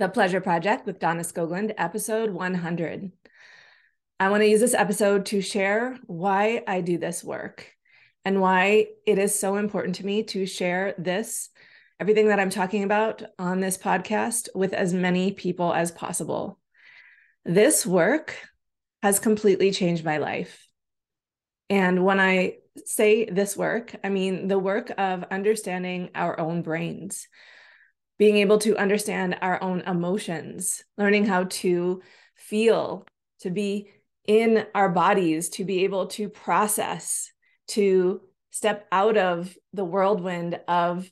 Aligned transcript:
The 0.00 0.08
Pleasure 0.08 0.40
Project 0.40 0.86
with 0.86 0.98
Donna 0.98 1.20
Skoglund, 1.20 1.74
episode 1.76 2.30
100. 2.30 3.12
I 4.18 4.30
want 4.30 4.42
to 4.42 4.48
use 4.48 4.60
this 4.60 4.72
episode 4.72 5.26
to 5.26 5.42
share 5.42 5.98
why 6.06 6.62
I 6.66 6.80
do 6.80 6.96
this 6.96 7.22
work 7.22 7.66
and 8.24 8.40
why 8.40 8.86
it 9.04 9.18
is 9.18 9.38
so 9.38 9.56
important 9.56 9.96
to 9.96 10.06
me 10.06 10.22
to 10.22 10.46
share 10.46 10.94
this, 10.96 11.50
everything 12.00 12.28
that 12.28 12.40
I'm 12.40 12.48
talking 12.48 12.82
about 12.82 13.22
on 13.38 13.60
this 13.60 13.76
podcast, 13.76 14.48
with 14.54 14.72
as 14.72 14.94
many 14.94 15.32
people 15.32 15.74
as 15.74 15.90
possible. 15.92 16.58
This 17.44 17.84
work 17.84 18.34
has 19.02 19.18
completely 19.18 19.70
changed 19.70 20.02
my 20.02 20.16
life. 20.16 20.66
And 21.68 22.06
when 22.06 22.20
I 22.20 22.54
say 22.86 23.26
this 23.26 23.54
work, 23.54 23.94
I 24.02 24.08
mean 24.08 24.48
the 24.48 24.58
work 24.58 24.90
of 24.96 25.24
understanding 25.30 26.08
our 26.14 26.40
own 26.40 26.62
brains 26.62 27.28
being 28.20 28.36
able 28.36 28.58
to 28.58 28.76
understand 28.76 29.34
our 29.40 29.60
own 29.62 29.80
emotions, 29.80 30.84
learning 30.98 31.24
how 31.24 31.44
to 31.44 32.02
feel, 32.34 33.06
to 33.40 33.48
be 33.48 33.88
in 34.26 34.66
our 34.74 34.90
bodies, 34.90 35.48
to 35.48 35.64
be 35.64 35.84
able 35.84 36.06
to 36.06 36.28
process, 36.28 37.32
to 37.66 38.20
step 38.50 38.86
out 38.92 39.16
of 39.16 39.56
the 39.72 39.86
whirlwind 39.86 40.60
of 40.68 41.10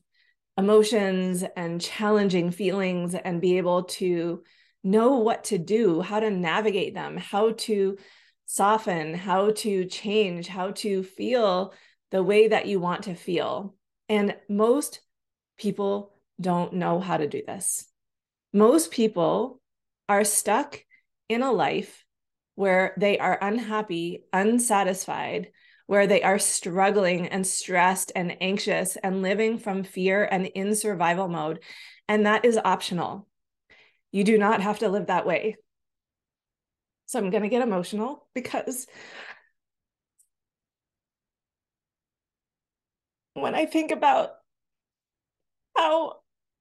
emotions 0.59 1.43
and 1.57 1.81
challenging 1.81 2.51
feelings 2.51 3.15
and 3.15 3.41
be 3.41 3.57
able 3.57 3.85
to 3.85 4.43
know 4.85 5.17
what 5.17 5.45
to 5.45 5.57
do, 5.57 6.03
how 6.03 6.21
to 6.21 6.29
navigate 6.29 6.93
them, 6.93 7.17
how 7.17 7.53
to 7.53 7.97
soften, 8.45 9.15
how 9.15 9.51
to 9.53 9.87
change, 9.87 10.47
how 10.47 10.73
to 10.73 11.03
feel 11.03 11.73
the 12.11 12.23
way 12.23 12.49
that 12.49 12.67
you 12.67 12.79
want 12.79 13.05
to 13.05 13.15
feel. 13.15 13.75
And 14.11 14.37
most 14.47 15.01
people 15.57 16.18
don't 16.41 16.75
know 16.75 17.01
how 17.01 17.17
to 17.17 17.29
do 17.29 17.43
this. 17.47 17.87
Most 18.53 18.91
people 18.91 19.61
are 20.09 20.25
stuck 20.25 20.83
in 21.29 21.43
a 21.43 21.53
life 21.53 22.05
where 22.55 22.95
they 22.97 23.19
are 23.19 23.39
unhappy, 23.41 24.25
unsatisfied, 24.33 25.51
where 25.87 26.07
they 26.07 26.23
are 26.23 26.39
struggling 26.39 27.29
and 27.29 27.47
stressed 27.47 28.13
and 28.15 28.37
anxious 28.41 28.97
and 28.97 29.23
living 29.23 29.59
from 29.59 29.85
fear 29.85 30.27
and 30.31 30.47
in 30.47 30.75
survival 30.75 31.29
mode. 31.29 31.61
And 32.09 32.27
that 32.27 32.45
is 32.45 32.59
optional. 32.63 33.27
You 34.13 34.25
do 34.25 34.39
not 34.39 34.61
have 34.61 34.81
to 34.81 34.89
live 34.89 35.07
that 35.07 35.27
way. 35.27 35.57
So 37.07 37.19
I'm 37.19 37.31
going 37.31 37.43
to 37.43 37.49
get 37.49 37.63
emotional 37.63 38.27
because 38.35 38.87
when 43.35 43.55
I 43.55 43.67
think 43.67 43.91
about 43.91 44.31
how 45.77 46.17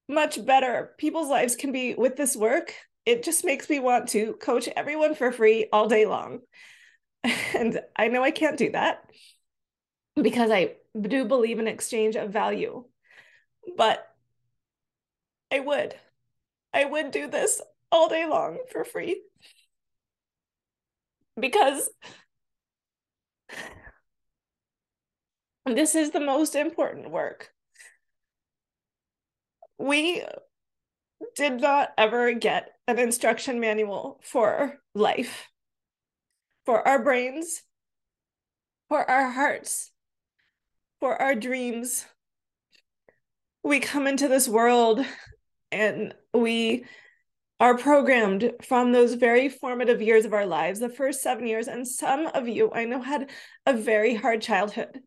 much 0.08 0.44
better 0.45 0.94
people's 0.97 1.30
lives 1.30 1.55
can 1.55 1.72
be 1.72 1.94
with 1.95 2.16
this 2.16 2.36
work. 2.36 2.73
It 3.05 3.23
just 3.23 3.45
makes 3.45 3.69
me 3.69 3.80
want 3.80 4.09
to 4.09 4.33
coach 4.33 4.67
everyone 4.75 5.16
for 5.16 5.31
free 5.31 5.67
all 5.72 5.88
day 5.88 6.05
long. 6.05 6.39
And 7.55 7.81
I 7.95 8.08
know 8.08 8.23
I 8.23 8.31
can't 8.31 8.58
do 8.58 8.72
that 8.72 9.03
because 10.16 10.52
I 10.52 10.75
do 11.00 11.25
believe 11.25 11.59
in 11.59 11.67
exchange 11.67 12.16
of 12.16 12.31
value. 12.31 12.85
But 13.75 14.08
I 15.52 15.59
would. 15.59 15.95
I 16.73 16.85
would 16.85 17.11
do 17.11 17.28
this 17.28 17.61
all 17.91 18.08
day 18.09 18.25
long 18.25 18.59
for 18.72 18.83
free. 18.85 19.22
Because 21.39 21.89
this 25.66 25.95
is 25.95 26.11
the 26.11 26.19
most 26.19 26.55
important 26.55 27.11
work 27.11 27.52
we 29.78 30.23
did 31.36 31.61
not 31.61 31.89
ever 31.97 32.33
get 32.33 32.72
an 32.88 33.00
instruction 33.00 33.59
manual 33.59 34.19
for 34.23 34.80
life, 34.94 35.47
for 36.66 36.88
our 36.88 37.03
brains, 37.03 37.62
for 38.90 39.09
our 39.09 39.29
hearts, 39.29 39.91
for 41.00 41.19
our 41.22 41.35
dreams. 41.35 42.06
We 43.63 43.79
come 43.79 44.07
into 44.07 44.28
this 44.28 44.47
world 44.47 45.06
and 45.72 46.13
we 46.34 46.85
are 47.59 47.78
programmed 47.78 48.53
from 48.63 48.91
those 48.91 49.16
very 49.16 49.50
formative 49.50 50.01
years 50.01 50.25
of 50.25 50.34
our 50.34 50.46
lives, 50.46 50.80
the 50.80 50.90
first 50.90 51.22
seven 51.22 51.47
years. 51.47 51.68
And 51.68 51.88
some 51.88 52.28
of 52.28 52.47
you 52.47 52.72
I 52.72 52.85
know 52.85 53.01
had 53.01 53.30
a 53.66 53.74
very 53.74 54.16
hard 54.16 54.41
childhood. 54.41 55.01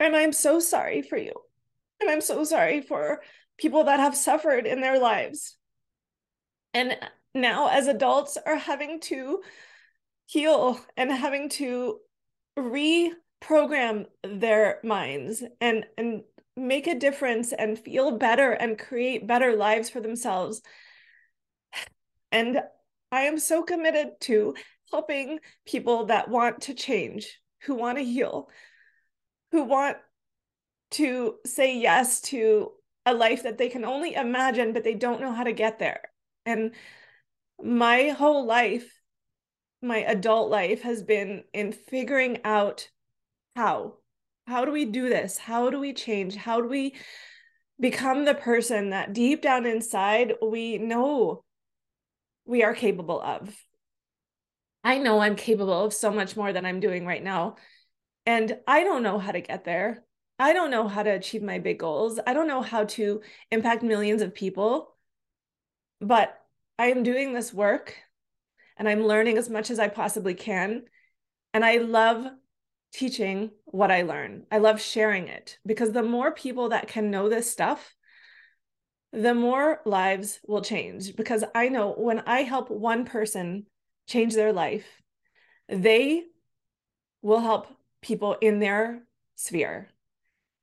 And 0.00 0.16
I'm 0.16 0.32
so 0.32 0.58
sorry 0.58 1.02
for 1.02 1.16
you. 1.16 1.32
And 2.00 2.08
I'm 2.08 2.20
so 2.20 2.44
sorry 2.44 2.80
for 2.80 3.20
people 3.58 3.84
that 3.84 4.00
have 4.00 4.16
suffered 4.16 4.66
in 4.66 4.80
their 4.80 4.98
lives. 4.98 5.56
And 6.72 6.96
now, 7.34 7.68
as 7.68 7.86
adults, 7.86 8.38
are 8.46 8.56
having 8.56 9.00
to 9.00 9.42
heal 10.26 10.80
and 10.96 11.10
having 11.10 11.48
to 11.48 11.98
reprogram 12.58 14.06
their 14.22 14.80
minds 14.84 15.42
and, 15.60 15.84
and 15.96 16.22
make 16.56 16.86
a 16.86 16.98
difference 16.98 17.52
and 17.52 17.78
feel 17.78 18.18
better 18.18 18.52
and 18.52 18.78
create 18.78 19.26
better 19.26 19.56
lives 19.56 19.90
for 19.90 20.00
themselves. 20.00 20.62
And 22.30 22.60
I 23.10 23.22
am 23.22 23.38
so 23.38 23.62
committed 23.62 24.20
to 24.22 24.54
helping 24.90 25.38
people 25.66 26.06
that 26.06 26.28
want 26.28 26.62
to 26.62 26.74
change, 26.74 27.38
who 27.62 27.74
want 27.74 27.98
to 27.98 28.04
heal, 28.04 28.48
who 29.52 29.64
want 29.64 29.96
to 30.92 31.36
say 31.46 31.78
yes 31.78 32.20
to 32.22 32.72
a 33.08 33.14
life 33.14 33.42
that 33.44 33.58
they 33.58 33.68
can 33.68 33.84
only 33.84 34.14
imagine, 34.14 34.72
but 34.72 34.84
they 34.84 34.94
don't 34.94 35.20
know 35.20 35.32
how 35.32 35.44
to 35.44 35.52
get 35.52 35.78
there. 35.78 36.02
And 36.44 36.74
my 37.62 38.10
whole 38.10 38.46
life, 38.46 39.00
my 39.82 39.98
adult 39.98 40.50
life, 40.50 40.82
has 40.82 41.02
been 41.02 41.44
in 41.52 41.72
figuring 41.72 42.38
out 42.44 42.88
how. 43.56 43.94
How 44.46 44.64
do 44.64 44.72
we 44.72 44.84
do 44.84 45.08
this? 45.08 45.38
How 45.38 45.70
do 45.70 45.80
we 45.80 45.92
change? 45.92 46.36
How 46.36 46.60
do 46.60 46.68
we 46.68 46.94
become 47.80 48.24
the 48.24 48.34
person 48.34 48.90
that 48.90 49.12
deep 49.12 49.42
down 49.42 49.66
inside 49.66 50.34
we 50.42 50.78
know 50.78 51.44
we 52.44 52.62
are 52.62 52.74
capable 52.74 53.20
of? 53.20 53.54
I 54.84 54.98
know 54.98 55.20
I'm 55.20 55.36
capable 55.36 55.84
of 55.84 55.92
so 55.92 56.10
much 56.10 56.36
more 56.36 56.52
than 56.52 56.64
I'm 56.64 56.80
doing 56.80 57.04
right 57.04 57.22
now. 57.22 57.56
And 58.26 58.58
I 58.66 58.84
don't 58.84 59.02
know 59.02 59.18
how 59.18 59.32
to 59.32 59.40
get 59.40 59.64
there. 59.64 60.04
I 60.38 60.52
don't 60.52 60.70
know 60.70 60.86
how 60.86 61.02
to 61.02 61.10
achieve 61.10 61.42
my 61.42 61.58
big 61.58 61.78
goals. 61.78 62.20
I 62.24 62.32
don't 62.32 62.46
know 62.46 62.62
how 62.62 62.84
to 62.84 63.22
impact 63.50 63.82
millions 63.82 64.22
of 64.22 64.34
people, 64.34 64.94
but 66.00 66.38
I 66.78 66.86
am 66.86 67.02
doing 67.02 67.32
this 67.32 67.52
work 67.52 67.96
and 68.76 68.88
I'm 68.88 69.04
learning 69.04 69.36
as 69.36 69.50
much 69.50 69.70
as 69.70 69.80
I 69.80 69.88
possibly 69.88 70.34
can. 70.34 70.84
And 71.52 71.64
I 71.64 71.78
love 71.78 72.24
teaching 72.92 73.50
what 73.64 73.90
I 73.90 74.02
learn. 74.02 74.46
I 74.50 74.58
love 74.58 74.80
sharing 74.80 75.26
it 75.26 75.58
because 75.66 75.90
the 75.90 76.04
more 76.04 76.32
people 76.32 76.68
that 76.68 76.86
can 76.86 77.10
know 77.10 77.28
this 77.28 77.50
stuff, 77.50 77.94
the 79.12 79.34
more 79.34 79.80
lives 79.84 80.38
will 80.46 80.62
change. 80.62 81.16
Because 81.16 81.42
I 81.54 81.68
know 81.68 81.94
when 81.96 82.20
I 82.20 82.42
help 82.42 82.70
one 82.70 83.04
person 83.04 83.66
change 84.06 84.34
their 84.34 84.52
life, 84.52 84.86
they 85.68 86.22
will 87.22 87.40
help 87.40 87.66
people 88.02 88.36
in 88.40 88.60
their 88.60 89.02
sphere 89.34 89.90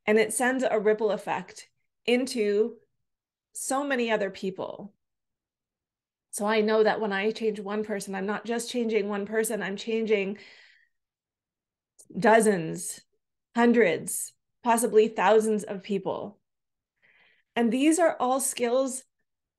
and 0.05 0.17
it 0.17 0.33
sends 0.33 0.63
a 0.63 0.79
ripple 0.79 1.11
effect 1.11 1.67
into 2.05 2.75
so 3.53 3.83
many 3.83 4.11
other 4.11 4.29
people. 4.29 4.93
So 6.31 6.45
I 6.45 6.61
know 6.61 6.83
that 6.83 6.99
when 6.99 7.13
I 7.13 7.31
change 7.31 7.59
one 7.59 7.83
person, 7.83 8.13
I'm 8.13 8.25
not 8.25 8.45
just 8.45 8.69
changing 8.69 9.07
one 9.07 9.25
person, 9.25 9.63
I'm 9.63 9.77
changing 9.77 10.37
dozens, 12.17 12.99
hundreds, 13.55 14.33
possibly 14.63 15.07
thousands 15.07 15.63
of 15.63 15.81
people. 15.81 16.37
And 17.55 17.71
these 17.71 17.99
are 17.99 18.17
all 18.19 18.41
skills 18.41 19.03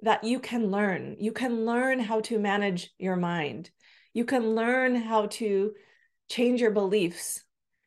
that 0.02 0.24
you 0.24 0.38
can 0.38 0.70
learn. 0.70 1.16
You 1.18 1.32
can 1.32 1.64
learn 1.64 1.98
how 1.98 2.20
to 2.22 2.38
manage 2.38 2.90
your 2.98 3.16
mind. 3.16 3.70
You 4.12 4.26
can 4.26 4.54
learn 4.54 4.94
how 4.96 5.26
to 5.26 5.72
change 6.28 6.60
your 6.60 6.72
beliefs. 6.72 7.42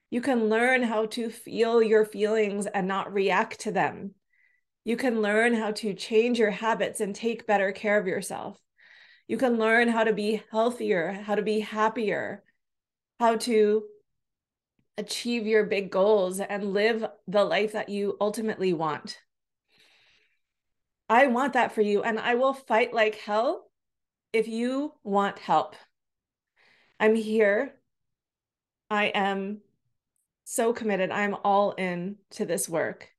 You 0.10 0.22
can 0.22 0.50
learn 0.50 0.84
how 0.84 1.06
to 1.08 1.30
feel 1.30 1.84
your 1.84 2.06
feelings 2.06 2.66
and 2.66 2.88
not 2.88 3.14
react 3.14 3.62
to 3.62 3.72
them. 3.72 4.16
You 4.84 4.98
can 4.98 5.22
learn 5.22 5.54
how 5.54 5.72
to 5.74 5.94
change 5.94 6.40
your 6.40 6.50
habits 6.50 7.00
and 7.00 7.14
take 7.14 7.46
better 7.46 7.72
care 7.72 8.00
of 8.00 8.08
yourself. 8.08 8.60
You 9.28 9.38
can 9.38 9.60
learn 9.60 9.88
how 9.88 10.04
to 10.04 10.14
be 10.14 10.42
healthier, 10.52 11.12
how 11.12 11.36
to 11.36 11.44
be 11.44 11.60
happier, 11.60 12.44
how 13.20 13.36
to 13.38 13.84
achieve 14.98 15.46
your 15.46 15.66
big 15.66 15.92
goals 15.92 16.40
and 16.40 16.74
live 16.74 17.06
the 17.28 17.46
life 17.46 17.74
that 17.74 17.90
you 17.90 18.18
ultimately 18.20 18.74
want. 18.74 19.20
I 21.08 21.28
want 21.28 21.54
that 21.54 21.74
for 21.74 21.82
you, 21.82 22.04
and 22.04 22.20
I 22.20 22.36
will 22.36 22.54
fight 22.54 22.94
like 22.94 23.16
hell 23.16 23.70
if 24.34 24.48
you 24.48 24.94
want 25.04 25.40
help. 25.40 25.76
I'm 27.00 27.16
here. 27.16 27.76
I 28.90 29.06
am 29.06 29.62
so 30.50 30.74
committed. 30.74 31.12
I'm 31.12 31.36
all 31.44 31.74
in 31.74 32.16
to 32.32 32.44
this 32.44 32.68
work. 32.68 33.10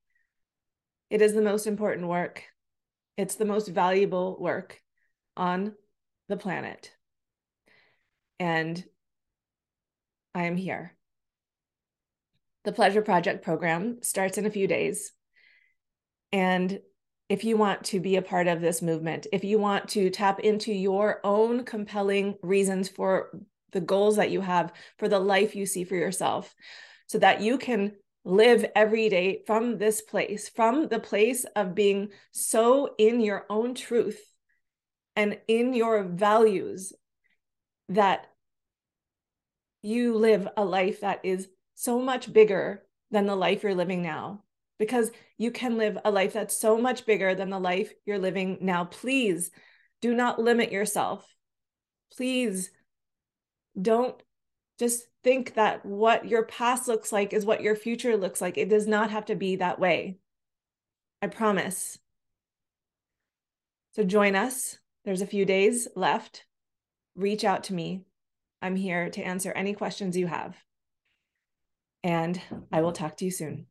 It 1.11 1.23
is 1.23 1.33
the 1.33 1.41
most 1.41 1.69
important 1.69 2.09
work. 2.09 2.43
It's 3.17 3.37
the 3.37 3.45
most 3.45 3.69
valuable 3.69 4.37
work 4.41 4.81
on 5.37 5.77
the 6.29 6.37
planet. 6.37 6.91
And 8.41 8.83
I 10.35 10.47
am 10.47 10.57
here. 10.57 10.97
The 12.65 12.73
Pleasure 12.73 13.01
Project 13.01 13.45
program 13.45 14.03
starts 14.03 14.37
in 14.37 14.45
a 14.45 14.51
few 14.51 14.67
days. 14.67 15.13
And 16.33 16.81
if 17.29 17.45
you 17.45 17.57
want 17.57 17.85
to 17.85 18.01
be 18.01 18.17
a 18.17 18.23
part 18.23 18.49
of 18.49 18.61
this 18.61 18.83
movement, 18.83 19.29
if 19.33 19.45
you 19.45 19.61
want 19.61 19.91
to 19.91 20.11
tap 20.11 20.41
into 20.41 20.73
your 20.73 21.21
own 21.23 21.63
compelling 21.63 22.39
reasons 22.43 22.89
for 22.89 23.31
the 23.71 23.81
goals 23.81 24.17
that 24.17 24.33
you 24.33 24.41
have, 24.41 24.73
for 24.99 25.09
the 25.09 25.21
life 25.21 25.55
you 25.55 25.65
see 25.65 25.85
for 25.85 25.95
yourself, 25.95 26.57
so 27.11 27.19
that 27.19 27.41
you 27.41 27.59
can 27.59 27.97
live 28.25 28.65
every 28.77 29.09
day 29.09 29.43
from 29.45 29.79
this 29.79 30.01
place, 30.01 30.49
from 30.49 30.87
the 30.87 31.01
place 31.01 31.45
of 31.57 31.75
being 31.75 32.11
so 32.31 32.95
in 32.99 33.21
your 33.21 33.47
own 33.51 33.75
truth 33.75 34.21
and 35.17 35.37
in 35.49 35.75
your 35.75 36.05
values 36.05 36.93
that 37.89 38.29
you 39.83 40.15
live 40.15 40.47
a 40.57 40.65
life 40.65 41.01
that 41.01 41.19
is 41.25 41.49
so 41.75 42.01
much 42.01 42.33
bigger 42.33 42.85
than 43.11 43.27
the 43.27 43.35
life 43.35 43.65
you're 43.65 43.75
living 43.75 44.03
now 44.03 44.45
because 44.79 45.11
you 45.37 45.51
can 45.51 45.79
live 45.79 45.99
a 46.05 46.13
life 46.13 46.35
that's 46.35 46.57
so 46.57 46.79
much 46.79 47.07
bigger 47.07 47.35
than 47.35 47.51
the 47.51 47.59
life 47.59 47.93
you're 48.07 48.21
living 48.21 48.59
now. 48.61 48.85
Please 48.85 49.51
do 50.01 50.15
not 50.15 50.39
limit 50.39 50.71
yourself. 50.71 51.27
Please 52.13 52.71
don't 53.83 54.23
just 54.81 55.05
think 55.23 55.55
that 55.55 55.85
what 55.85 56.27
your 56.27 56.47
past 56.47 56.89
looks 56.89 57.13
like 57.13 57.35
is 57.35 57.45
what 57.45 57.61
your 57.61 57.77
future 57.77 58.17
looks 58.17 58.41
like. 58.41 58.57
It 58.57 58.71
does 58.71 58.87
not 58.87 59.11
have 59.11 59.27
to 59.27 59.35
be 59.35 59.57
that 59.57 59.79
way. 59.79 60.17
I 61.21 61.27
promise. 61.27 61.99
So 63.93 64.05
join 64.05 64.35
us. 64.35 64.79
There's 65.05 65.21
a 65.21 65.27
few 65.27 65.45
days 65.45 65.87
left. 65.95 66.47
Reach 67.15 67.45
out 67.45 67.65
to 67.65 67.75
me. 67.75 68.05
I'm 68.63 68.75
here 68.75 69.11
to 69.11 69.23
answer 69.23 69.53
any 69.53 69.75
questions 69.75 70.17
you 70.17 70.29
have. 70.29 70.57
And 72.03 72.41
I 72.73 72.81
will 72.81 72.93
talk 72.93 73.19
to 73.19 73.27
you 73.27 73.31
soon. 73.31 73.67